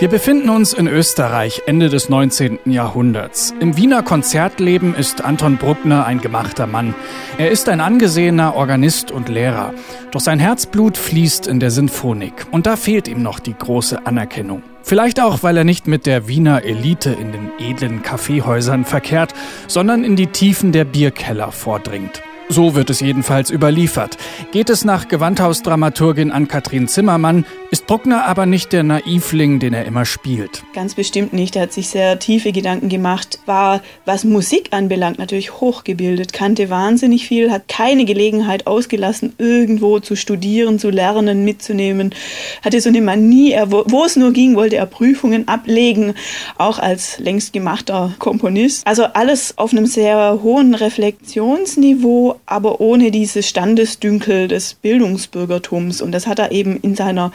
Wir 0.00 0.06
befinden 0.06 0.48
uns 0.48 0.74
in 0.74 0.86
Österreich 0.86 1.62
Ende 1.66 1.88
des 1.88 2.08
19. 2.08 2.60
Jahrhunderts. 2.66 3.52
Im 3.58 3.76
Wiener 3.76 4.04
Konzertleben 4.04 4.94
ist 4.94 5.24
Anton 5.24 5.56
Bruckner 5.56 6.06
ein 6.06 6.20
gemachter 6.20 6.68
Mann. 6.68 6.94
Er 7.36 7.50
ist 7.50 7.68
ein 7.68 7.80
angesehener 7.80 8.54
Organist 8.54 9.10
und 9.10 9.28
Lehrer. 9.28 9.74
Doch 10.12 10.20
sein 10.20 10.38
Herzblut 10.38 10.96
fließt 10.96 11.48
in 11.48 11.58
der 11.58 11.72
Sinfonik. 11.72 12.46
Und 12.52 12.66
da 12.66 12.76
fehlt 12.76 13.08
ihm 13.08 13.24
noch 13.24 13.40
die 13.40 13.58
große 13.58 14.06
Anerkennung. 14.06 14.62
Vielleicht 14.84 15.20
auch, 15.20 15.42
weil 15.42 15.56
er 15.56 15.64
nicht 15.64 15.88
mit 15.88 16.06
der 16.06 16.28
Wiener 16.28 16.62
Elite 16.62 17.10
in 17.10 17.32
den 17.32 17.50
edlen 17.58 18.04
Kaffeehäusern 18.04 18.84
verkehrt, 18.84 19.34
sondern 19.66 20.04
in 20.04 20.14
die 20.14 20.28
Tiefen 20.28 20.70
der 20.70 20.84
Bierkeller 20.84 21.50
vordringt. 21.50 22.22
So 22.50 22.74
wird 22.74 22.88
es 22.88 23.00
jedenfalls 23.00 23.50
überliefert. 23.50 24.16
Geht 24.52 24.70
es 24.70 24.82
nach 24.82 25.08
Gewandhausdramaturgin 25.08 26.32
Ann-Kathrin 26.32 26.88
Zimmermann, 26.88 27.44
Bruckner 27.88 28.26
aber 28.26 28.44
nicht 28.44 28.74
der 28.74 28.82
Naivling, 28.82 29.60
den 29.60 29.72
er 29.72 29.86
immer 29.86 30.04
spielt. 30.04 30.62
Ganz 30.74 30.94
bestimmt 30.94 31.32
nicht. 31.32 31.56
Er 31.56 31.62
hat 31.62 31.72
sich 31.72 31.88
sehr 31.88 32.18
tiefe 32.18 32.52
Gedanken 32.52 32.90
gemacht, 32.90 33.40
war, 33.46 33.80
was 34.04 34.24
Musik 34.24 34.68
anbelangt, 34.72 35.18
natürlich 35.18 35.54
hochgebildet, 35.54 36.34
kannte 36.34 36.68
wahnsinnig 36.68 37.26
viel, 37.26 37.50
hat 37.50 37.66
keine 37.66 38.04
Gelegenheit 38.04 38.66
ausgelassen, 38.66 39.32
irgendwo 39.38 40.00
zu 40.00 40.16
studieren, 40.16 40.78
zu 40.78 40.90
lernen, 40.90 41.46
mitzunehmen. 41.46 42.14
Hatte 42.62 42.78
so 42.82 42.90
eine 42.90 43.00
Manie, 43.00 43.52
er, 43.52 43.72
wo 43.72 44.04
es 44.04 44.16
nur 44.16 44.34
ging, 44.34 44.54
wollte 44.54 44.76
er 44.76 44.84
Prüfungen 44.84 45.48
ablegen, 45.48 46.12
auch 46.58 46.78
als 46.78 47.18
längst 47.18 47.54
gemachter 47.54 48.12
Komponist. 48.18 48.86
Also 48.86 49.04
alles 49.04 49.56
auf 49.56 49.72
einem 49.72 49.86
sehr 49.86 50.40
hohen 50.42 50.74
Reflexionsniveau, 50.74 52.38
aber 52.44 52.82
ohne 52.82 53.10
dieses 53.10 53.48
Standesdünkel 53.48 54.46
des 54.46 54.74
Bildungsbürgertums. 54.74 56.02
Und 56.02 56.12
das 56.12 56.26
hat 56.26 56.38
er 56.38 56.52
eben 56.52 56.76
in 56.82 56.94
seiner 56.94 57.32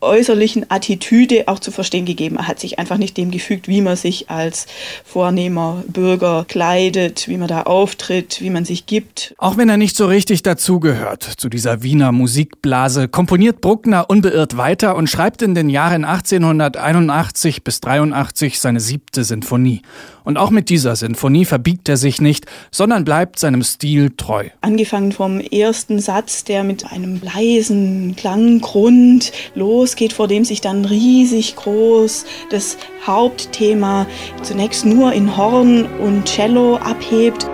äußerlichen 0.00 0.70
Attitüde 0.70 1.44
auch 1.46 1.58
zu 1.58 1.70
verstehen 1.70 2.04
gegeben. 2.04 2.36
Er 2.36 2.48
hat 2.48 2.60
sich 2.60 2.78
einfach 2.78 2.98
nicht 2.98 3.16
dem 3.16 3.30
gefügt, 3.30 3.68
wie 3.68 3.80
man 3.80 3.96
sich 3.96 4.30
als 4.30 4.66
vornehmer 5.04 5.82
Bürger 5.86 6.44
kleidet, 6.48 7.28
wie 7.28 7.36
man 7.36 7.48
da 7.48 7.62
auftritt, 7.62 8.40
wie 8.40 8.50
man 8.50 8.64
sich 8.64 8.86
gibt. 8.86 9.34
Auch 9.38 9.56
wenn 9.56 9.68
er 9.68 9.76
nicht 9.76 9.96
so 9.96 10.06
richtig 10.06 10.42
dazugehört 10.42 11.22
zu 11.22 11.48
dieser 11.48 11.82
Wiener 11.82 12.12
Musikblase, 12.12 13.08
komponiert 13.08 13.60
Bruckner 13.60 14.08
unbeirrt 14.10 14.56
weiter 14.56 14.96
und 14.96 15.08
schreibt 15.08 15.42
in 15.42 15.54
den 15.54 15.68
Jahren 15.68 16.04
1881 16.04 17.64
bis 17.64 17.80
83 17.80 18.60
seine 18.60 18.80
siebte 18.80 19.24
Sinfonie. 19.24 19.82
Und 20.24 20.38
auch 20.38 20.50
mit 20.50 20.70
dieser 20.70 20.96
Sinfonie 20.96 21.44
verbiegt 21.44 21.88
er 21.88 21.98
sich 21.98 22.20
nicht, 22.20 22.46
sondern 22.70 23.04
bleibt 23.04 23.38
seinem 23.38 23.62
Stil 23.62 24.10
treu. 24.16 24.48
Angefangen 24.62 25.12
vom 25.12 25.38
ersten 25.38 26.00
Satz, 26.00 26.44
der 26.44 26.64
mit 26.64 26.90
einem 26.90 27.20
leisen 27.22 28.16
Klanggrund 28.16 29.32
losgeht, 29.54 30.14
vor 30.14 30.26
dem 30.26 30.44
sich 30.44 30.62
dann 30.62 30.86
riesig 30.86 31.56
groß 31.56 32.24
das 32.50 32.78
Hauptthema 33.06 34.06
zunächst 34.42 34.86
nur 34.86 35.12
in 35.12 35.36
Horn 35.36 35.84
und 36.00 36.24
Cello 36.24 36.76
abhebt. 36.76 37.46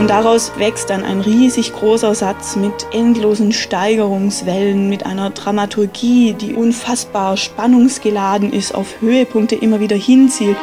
Und 0.00 0.08
daraus 0.08 0.52
wächst 0.56 0.88
dann 0.88 1.04
ein 1.04 1.20
riesig 1.20 1.74
großer 1.74 2.14
Satz 2.14 2.56
mit 2.56 2.72
endlosen 2.90 3.52
Steigerungswellen, 3.52 4.88
mit 4.88 5.04
einer 5.04 5.28
Dramaturgie, 5.28 6.32
die 6.32 6.54
unfassbar 6.54 7.36
spannungsgeladen 7.36 8.50
ist, 8.50 8.74
auf 8.74 9.02
Höhepunkte 9.02 9.56
immer 9.56 9.78
wieder 9.78 9.96
hinzielt. 9.96 10.56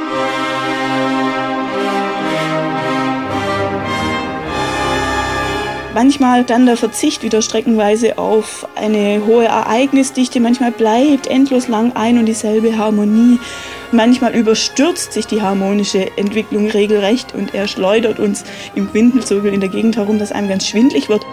manchmal 5.93 6.43
dann 6.43 6.67
der 6.67 6.77
Verzicht 6.77 7.23
wieder 7.23 7.41
streckenweise 7.41 8.19
auf 8.19 8.67
eine 8.75 9.25
hohe 9.25 9.45
Ereignisdichte, 9.45 10.39
manchmal 10.39 10.71
bleibt 10.71 11.25
endlos 11.25 11.67
lang 11.67 11.93
ein 11.95 12.19
und 12.19 12.27
dieselbe 12.27 12.77
Harmonie. 12.77 13.39
Manchmal 13.91 14.35
überstürzt 14.35 15.13
sich 15.13 15.27
die 15.27 15.41
harmonische 15.41 16.17
Entwicklung 16.17 16.69
regelrecht 16.69 17.33
und 17.33 17.53
er 17.53 17.67
schleudert 17.67 18.19
uns 18.19 18.43
im 18.75 18.93
Windelzirkel 18.93 19.53
in 19.53 19.61
der 19.61 19.69
Gegend 19.69 19.95
herum, 19.95 20.19
dass 20.19 20.31
einem 20.31 20.49
ganz 20.49 20.67
schwindlig 20.67 21.07
wird. 21.09 21.25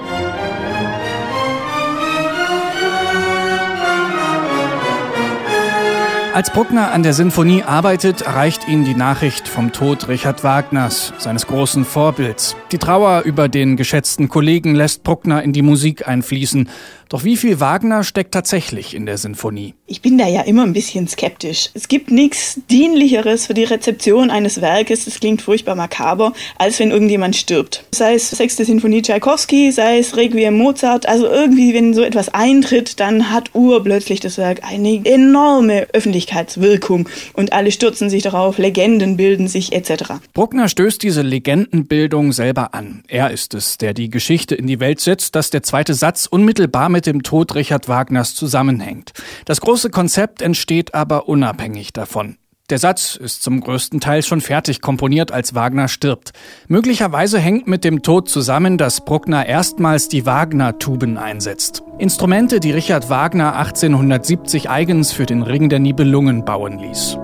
Als 6.34 6.50
Bruckner 6.50 6.90
an 6.90 7.04
der 7.04 7.12
Sinfonie 7.12 7.62
arbeitet, 7.62 8.22
erreicht 8.22 8.66
ihn 8.66 8.84
die 8.84 8.96
Nachricht 8.96 9.46
vom 9.46 9.70
Tod 9.70 10.08
Richard 10.08 10.42
Wagners, 10.42 11.12
seines 11.16 11.46
großen 11.46 11.84
Vorbilds. 11.84 12.56
Die 12.72 12.78
Trauer 12.78 13.22
über 13.22 13.48
den 13.48 13.76
geschätzten 13.76 14.28
Kollegen 14.28 14.74
lässt 14.74 15.04
Bruckner 15.04 15.44
in 15.44 15.52
die 15.52 15.62
Musik 15.62 16.08
einfließen. 16.08 16.68
Doch 17.14 17.22
wie 17.22 17.36
viel 17.36 17.60
Wagner 17.60 18.02
steckt 18.02 18.34
tatsächlich 18.34 18.92
in 18.92 19.06
der 19.06 19.18
Sinfonie? 19.18 19.74
Ich 19.86 20.02
bin 20.02 20.18
da 20.18 20.26
ja 20.26 20.40
immer 20.40 20.64
ein 20.64 20.72
bisschen 20.72 21.06
skeptisch. 21.06 21.70
Es 21.72 21.86
gibt 21.86 22.10
nichts 22.10 22.58
Dienlicheres 22.68 23.46
für 23.46 23.54
die 23.54 23.62
Rezeption 23.62 24.30
eines 24.30 24.60
Werkes, 24.60 25.04
das 25.04 25.20
klingt 25.20 25.40
furchtbar 25.40 25.76
makaber, 25.76 26.32
als 26.58 26.80
wenn 26.80 26.90
irgendjemand 26.90 27.36
stirbt. 27.36 27.84
Sei 27.92 28.14
es 28.14 28.30
Sechste 28.30 28.64
Sinfonie 28.64 29.00
Tchaikovsky, 29.00 29.70
sei 29.70 30.00
es 30.00 30.16
Requiem 30.16 30.58
Mozart, 30.58 31.06
also 31.06 31.28
irgendwie, 31.28 31.72
wenn 31.72 31.94
so 31.94 32.02
etwas 32.02 32.30
eintritt, 32.30 32.98
dann 32.98 33.30
hat 33.30 33.54
urplötzlich 33.54 34.18
das 34.18 34.36
Werk 34.36 34.64
eine 34.64 35.00
enorme 35.04 35.86
Öffentlichkeitswirkung 35.92 37.08
und 37.34 37.52
alle 37.52 37.70
stürzen 37.70 38.10
sich 38.10 38.24
darauf, 38.24 38.58
Legenden 38.58 39.16
bilden 39.16 39.46
sich 39.46 39.72
etc. 39.72 40.14
Bruckner 40.32 40.68
stößt 40.68 41.00
diese 41.00 41.22
Legendenbildung 41.22 42.32
selber 42.32 42.74
an. 42.74 43.04
Er 43.06 43.30
ist 43.30 43.54
es, 43.54 43.78
der 43.78 43.94
die 43.94 44.10
Geschichte 44.10 44.56
in 44.56 44.66
die 44.66 44.80
Welt 44.80 44.98
setzt, 44.98 45.36
dass 45.36 45.50
der 45.50 45.62
zweite 45.62 45.94
Satz 45.94 46.26
unmittelbar 46.26 46.88
mit 46.88 47.03
dem 47.06 47.22
Tod 47.22 47.54
Richard 47.54 47.88
Wagners 47.88 48.34
zusammenhängt. 48.34 49.12
Das 49.44 49.60
große 49.60 49.90
Konzept 49.90 50.42
entsteht 50.42 50.94
aber 50.94 51.28
unabhängig 51.28 51.92
davon. 51.92 52.36
Der 52.70 52.78
Satz 52.78 53.16
ist 53.16 53.42
zum 53.42 53.60
größten 53.60 54.00
Teil 54.00 54.22
schon 54.22 54.40
fertig 54.40 54.80
komponiert, 54.80 55.32
als 55.32 55.54
Wagner 55.54 55.86
stirbt. 55.86 56.32
Möglicherweise 56.66 57.38
hängt 57.38 57.66
mit 57.66 57.84
dem 57.84 58.02
Tod 58.02 58.30
zusammen, 58.30 58.78
dass 58.78 59.04
Bruckner 59.04 59.44
erstmals 59.44 60.08
die 60.08 60.24
Wagner-Tuben 60.24 61.18
einsetzt. 61.18 61.82
Instrumente, 61.98 62.60
die 62.60 62.72
Richard 62.72 63.10
Wagner 63.10 63.56
1870 63.56 64.70
eigens 64.70 65.12
für 65.12 65.26
den 65.26 65.42
Ring 65.42 65.68
der 65.68 65.78
Nibelungen 65.78 66.46
bauen 66.46 66.78
ließ. 66.78 67.18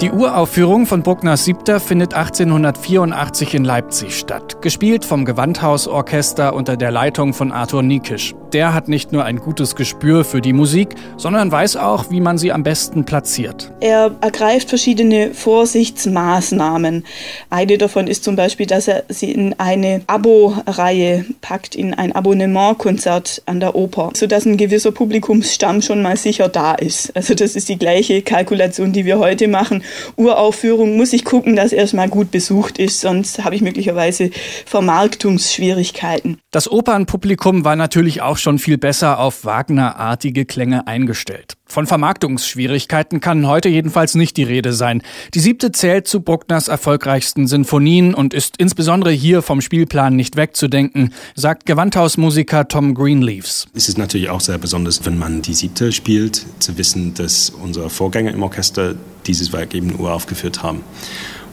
Die 0.00 0.10
Uraufführung 0.10 0.86
von 0.86 1.02
Bruckners 1.02 1.44
Siebter 1.44 1.78
findet 1.78 2.14
1884 2.14 3.52
in 3.52 3.64
Leipzig 3.64 4.18
statt, 4.18 4.62
gespielt 4.62 5.04
vom 5.04 5.26
Gewandhausorchester 5.26 6.54
unter 6.54 6.78
der 6.78 6.90
Leitung 6.90 7.34
von 7.34 7.52
Arthur 7.52 7.82
Niekisch. 7.82 8.34
Der 8.54 8.72
hat 8.72 8.88
nicht 8.88 9.12
nur 9.12 9.24
ein 9.24 9.36
gutes 9.36 9.76
Gespür 9.76 10.24
für 10.24 10.40
die 10.40 10.54
Musik, 10.54 10.94
sondern 11.18 11.52
weiß 11.52 11.76
auch, 11.76 12.10
wie 12.10 12.20
man 12.20 12.38
sie 12.38 12.50
am 12.50 12.62
besten 12.62 13.04
platziert. 13.04 13.70
Er 13.80 14.10
ergreift 14.22 14.70
verschiedene 14.70 15.34
Vorsichtsmaßnahmen. 15.34 17.04
Eine 17.50 17.78
davon 17.78 18.06
ist 18.06 18.24
zum 18.24 18.36
Beispiel, 18.36 18.66
dass 18.66 18.88
er 18.88 19.04
sie 19.08 19.30
in 19.30 19.54
eine 19.58 20.00
Abo-Reihe 20.06 21.26
packt, 21.42 21.76
in 21.76 21.94
ein 21.94 22.12
Abonnementkonzert 22.12 23.42
an 23.46 23.60
der 23.60 23.76
Oper, 23.76 24.10
sodass 24.16 24.46
ein 24.46 24.56
gewisser 24.56 24.92
Publikumsstamm 24.92 25.82
schon 25.82 26.02
mal 26.02 26.16
sicher 26.16 26.48
da 26.48 26.74
ist. 26.74 27.14
Also 27.14 27.34
das 27.34 27.54
ist 27.54 27.68
die 27.68 27.78
gleiche 27.78 28.22
Kalkulation, 28.22 28.92
die 28.92 29.04
wir 29.04 29.18
heute 29.18 29.46
machen. 29.46 29.84
Uraufführung 30.16 30.96
muss 30.96 31.12
ich 31.12 31.24
gucken, 31.24 31.56
dass 31.56 31.72
erstmal 31.72 32.08
gut 32.08 32.30
besucht 32.30 32.78
ist, 32.78 33.00
sonst 33.00 33.44
habe 33.44 33.54
ich 33.54 33.62
möglicherweise 33.62 34.30
Vermarktungsschwierigkeiten. 34.66 36.38
Das 36.50 36.70
Opernpublikum 36.70 37.64
war 37.64 37.76
natürlich 37.76 38.22
auch 38.22 38.36
schon 38.36 38.58
viel 38.58 38.78
besser 38.78 39.18
auf 39.18 39.44
Wagner-artige 39.44 40.44
Klänge 40.44 40.86
eingestellt. 40.86 41.54
Von 41.70 41.86
Vermarktungsschwierigkeiten 41.86 43.20
kann 43.20 43.46
heute 43.46 43.68
jedenfalls 43.68 44.16
nicht 44.16 44.36
die 44.36 44.42
Rede 44.42 44.72
sein. 44.72 45.02
Die 45.34 45.38
siebte 45.38 45.70
zählt 45.70 46.08
zu 46.08 46.20
Bruckners 46.20 46.66
erfolgreichsten 46.66 47.46
Sinfonien 47.46 48.12
und 48.12 48.34
ist 48.34 48.56
insbesondere 48.56 49.12
hier 49.12 49.40
vom 49.40 49.60
Spielplan 49.60 50.16
nicht 50.16 50.34
wegzudenken, 50.34 51.14
sagt 51.36 51.66
Gewandhausmusiker 51.66 52.66
Tom 52.66 52.94
Greenleaves. 52.94 53.68
Es 53.72 53.88
ist 53.88 53.98
natürlich 53.98 54.30
auch 54.30 54.40
sehr 54.40 54.58
besonders, 54.58 55.06
wenn 55.06 55.16
man 55.16 55.42
die 55.42 55.54
siebte 55.54 55.92
spielt, 55.92 56.44
zu 56.58 56.76
wissen, 56.76 57.14
dass 57.14 57.50
unsere 57.50 57.88
Vorgänger 57.88 58.32
im 58.32 58.42
Orchester 58.42 58.96
dieses 59.28 59.52
Werk 59.52 59.72
eben 59.72 59.94
uraufgeführt 59.94 60.64
haben 60.64 60.82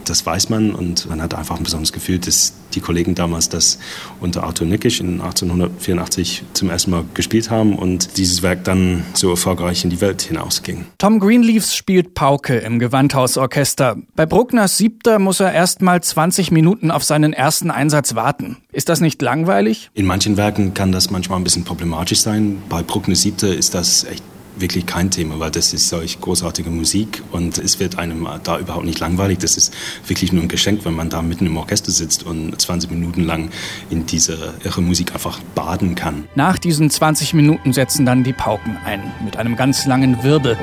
das 0.09 0.25
weiß 0.25 0.50
man 0.50 0.74
und 0.74 1.09
man 1.09 1.21
hat 1.21 1.33
einfach 1.33 1.57
ein 1.57 1.63
besonderes 1.63 1.94
Gefühl, 1.94 2.19
dass 2.19 2.54
die 2.74 2.80
Kollegen 2.81 3.15
damals 3.15 3.50
das 3.50 3.80
unter 4.19 4.44
Arthur 4.44 4.68
Nickisch 4.68 5.00
in 5.00 5.21
1884 5.21 6.44
zum 6.54 6.69
ersten 6.69 6.92
Mal 6.92 7.06
gespielt 7.13 7.50
haben 7.50 7.75
und 7.77 8.18
dieses 8.18 8.42
Werk 8.44 8.63
dann 8.63 9.04
so 9.13 9.30
erfolgreich 9.31 9.83
in 9.83 9.89
die 9.89 10.01
Welt 10.01 10.21
hinausging. 10.21 10.86
Tom 10.98 11.19
Greenleaves 11.19 11.75
spielt 11.75 12.13
Pauke 12.13 12.57
im 12.57 12.80
Gewandhausorchester. 12.80 13.98
Bei 14.15 14.25
Bruckners 14.25 14.77
Siebter 14.77 15.19
muss 15.19 15.39
er 15.39 15.54
erst 15.54 15.81
mal 15.81 16.01
20 16.01 16.51
Minuten 16.51 16.92
auf 16.92 17.03
seinen 17.03 17.33
ersten 17.33 17.71
Einsatz 17.71 18.15
warten. 18.15 18.57
Ist 18.71 18.89
das 18.89 19.01
nicht 19.01 19.21
langweilig? 19.21 19.89
In 19.94 20.06
manchen 20.06 20.38
Werken 20.38 20.74
kann 20.74 20.92
das 20.92 21.10
manchmal 21.10 21.39
ein 21.39 21.44
bisschen 21.44 21.63
problematisch 21.63 22.19
sein. 22.19 22.62
Bei 22.69 22.83
Bruckners 22.83 23.21
Siebter 23.21 23.53
ist 23.53 23.74
das 23.74 24.03
echt 24.03 24.24
wirklich 24.59 24.86
kein 24.86 25.12
Thema, 25.12 25.39
weil 25.39 25.51
das 25.51 25.74
ist 25.74 25.89
solch 25.89 26.19
großartige 26.19 26.69
Musik 26.69 27.24
und 27.31 27.57
es 27.57 27.80
wird 27.80 27.98
einem 27.98 28.27
da 28.44 28.59
überhaupt 28.59 28.86
nicht 28.86 29.00
langweilig. 29.00 29.39
Das 29.39 29.57
ist 29.57 29.74
wirklich 30.06 30.31
nur 30.33 30.44
ein 30.44 30.48
Geschenk, 30.48 30.86
wenn 30.86 30.94
man 30.94 31.09
da 31.09 31.21
mitten 31.21 31.45
im 31.45 31.57
Orchester 31.57 31.92
sitzt 31.92 32.24
und 32.24 32.59
20 32.59 32.92
Minuten 32.92 33.24
lang 33.24 33.50
in 33.89 34.06
diese 34.06 34.54
irre 34.63 34.81
Musik 34.81 35.13
einfach 35.13 35.39
baden 35.56 35.95
kann. 35.95 36.27
Nach 36.36 36.57
diesen 36.57 36.89
20 36.89 37.33
Minuten 37.33 37.74
setzen 37.74 38.06
dann 38.06 38.24
die 38.24 38.33
Pauken 38.33 38.77
ein, 38.86 39.12
mit 39.24 39.38
einem 39.38 39.56
ganz 39.56 39.86
langen 39.86 40.24
Wirbel. 40.24 40.57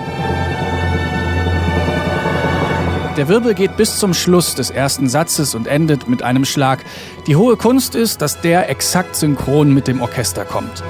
Der 3.17 3.29
Wirbel 3.29 3.55
geht 3.55 3.77
bis 3.77 4.01
zum 4.01 4.13
Schluss 4.13 4.57
des 4.57 4.71
ersten 4.71 5.09
Satzes 5.09 5.55
und 5.55 5.69
endet 5.69 6.09
mit 6.09 6.23
einem 6.25 6.45
Schlag. 6.45 6.85
Die 7.29 7.37
hohe 7.37 7.57
Kunst 7.57 7.95
ist, 7.95 8.21
dass 8.21 8.41
der 8.41 8.69
exakt 8.69 9.15
synchron 9.15 9.73
mit 9.73 9.87
dem 9.87 10.03
Orchester 10.03 10.45
kommt. 10.45 10.83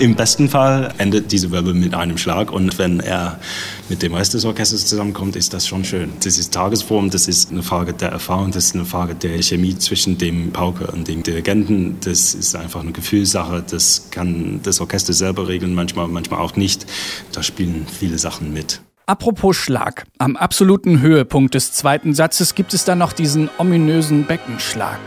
Im 0.00 0.16
besten 0.16 0.48
Fall 0.48 0.92
endet 0.98 1.30
diese 1.30 1.52
Wirbel 1.52 1.72
mit 1.72 1.94
einem 1.94 2.18
Schlag 2.18 2.50
und 2.50 2.78
wenn 2.78 2.98
er 2.98 3.38
mit 3.88 4.02
dem 4.02 4.12
Rest 4.12 4.34
des 4.34 4.44
Orchesters 4.44 4.86
zusammenkommt, 4.86 5.36
ist 5.36 5.54
das 5.54 5.68
schon 5.68 5.84
schön. 5.84 6.12
Das 6.24 6.36
ist 6.36 6.52
Tagesform, 6.52 7.10
das 7.10 7.28
ist 7.28 7.52
eine 7.52 7.62
Frage 7.62 7.92
der 7.92 8.08
Erfahrung, 8.08 8.50
das 8.50 8.66
ist 8.66 8.74
eine 8.74 8.84
Frage 8.84 9.14
der 9.14 9.40
Chemie 9.40 9.78
zwischen 9.78 10.18
dem 10.18 10.50
Pauker 10.50 10.92
und 10.92 11.06
dem 11.06 11.22
Dirigenten. 11.22 11.98
Das 12.00 12.34
ist 12.34 12.56
einfach 12.56 12.80
eine 12.80 12.90
Gefühlssache, 12.90 13.64
das 13.70 14.08
kann 14.10 14.58
das 14.64 14.80
Orchester 14.80 15.12
selber 15.12 15.46
regeln, 15.46 15.74
manchmal, 15.74 16.08
manchmal 16.08 16.40
auch 16.40 16.56
nicht. 16.56 16.86
Da 17.30 17.44
spielen 17.44 17.86
viele 17.86 18.18
Sachen 18.18 18.52
mit. 18.52 18.80
Apropos 19.06 19.56
Schlag. 19.56 20.06
Am 20.18 20.36
absoluten 20.36 21.02
Höhepunkt 21.02 21.54
des 21.54 21.72
zweiten 21.72 22.14
Satzes 22.14 22.56
gibt 22.56 22.74
es 22.74 22.84
dann 22.84 22.98
noch 22.98 23.12
diesen 23.12 23.48
ominösen 23.58 24.24
Beckenschlag. 24.24 24.98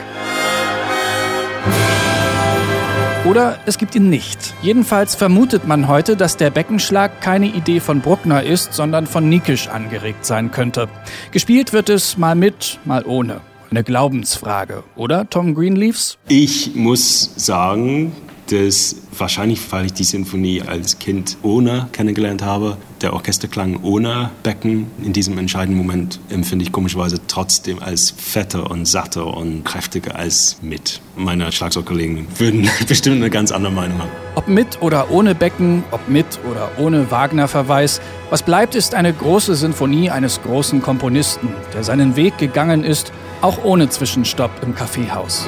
Oder 3.28 3.60
es 3.66 3.78
gibt 3.78 3.94
ihn 3.94 4.10
nicht. 4.10 4.54
Jedenfalls 4.62 5.16
vermutet 5.16 5.68
man 5.68 5.90
heute, 5.90 6.16
dass 6.16 6.38
der 6.38 6.50
Beckenschlag 6.50 7.20
keine 7.20 7.48
Idee 7.48 7.82
von 7.82 8.00
Bruckner 8.00 8.42
ist, 8.42 8.74
sondern 8.74 9.06
von 9.06 9.28
Nikisch 9.28 9.68
angeregt 9.68 10.26
sein 10.26 10.50
könnte. 10.50 10.88
Gespielt 11.32 11.74
wird 11.74 11.90
es 11.90 12.18
mal 12.18 12.36
mit, 12.36 12.80
mal 12.86 13.04
ohne. 13.06 13.42
Eine 13.70 13.84
Glaubensfrage, 13.84 14.86
oder, 14.96 15.30
Tom 15.30 15.56
Greenleaves? 15.56 16.18
Ich 16.30 16.74
muss 16.74 17.34
sagen, 17.36 18.14
dass 18.50 18.96
wahrscheinlich, 19.18 19.60
weil 19.74 19.88
ich 19.88 19.94
die 19.94 20.06
Sinfonie 20.06 20.62
als 20.62 20.98
Kind 20.98 21.36
ohne 21.42 21.90
kennengelernt 21.92 22.44
habe, 22.44 22.78
der 23.02 23.14
Orchesterklang 23.14 23.80
ohne 23.84 24.32
Becken 24.44 24.88
in 25.04 25.14
diesem 25.14 25.38
entscheidenden 25.38 25.78
Moment 25.78 26.20
empfinde 26.30 26.64
ich 26.64 26.72
komischerweise 26.72 27.20
trotzdem 27.28 27.82
als 27.82 28.12
fetter 28.12 28.70
und 28.70 28.86
satter 28.86 29.28
und 29.28 29.64
kräftiger 29.64 30.16
als 30.16 30.58
mit. 30.62 31.02
Meine 31.16 31.52
Schlagzeugkollegen 31.52 32.28
würden 32.38 32.70
bestimmt 32.88 33.18
eine 33.18 33.30
ganz 33.30 33.52
andere 33.52 33.72
Meinung 33.72 34.00
haben. 34.00 34.12
Ob 34.36 34.48
mit 34.48 34.82
oder 34.82 35.12
ohne 35.12 35.36
Becken, 35.36 35.84
ob 35.92 36.08
mit 36.08 36.26
oder 36.50 36.72
ohne 36.78 37.10
Wagner-Verweis, 37.12 38.02
was 38.30 38.44
bleibt, 38.44 38.76
ist 38.76 38.94
eine 38.94 39.14
große 39.14 39.56
Sinfonie 39.56 40.10
eines 40.10 40.42
großen 40.42 40.82
Komponisten, 40.82 41.50
der 41.74 41.84
seinen 41.84 42.16
Weg 42.16 42.38
gegangen 42.38 42.84
ist, 42.84 43.12
auch 43.42 43.64
ohne 43.64 43.90
Zwischenstopp 43.90 44.52
im 44.64 44.76
Kaffeehaus. 44.76 45.48